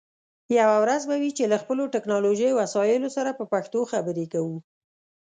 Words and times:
یوه 0.59 0.75
ورځ 0.83 1.01
به 1.09 1.15
وي 1.21 1.31
چې 1.37 1.43
له 1.51 1.57
خپلو 1.63 1.83
ټکنالوژی 1.95 2.49
وسایلو 2.59 3.09
سره 3.17 3.37
په 3.39 3.43
پښتو 3.51 3.79
خبرې 3.91 4.25
کوو 4.33 4.57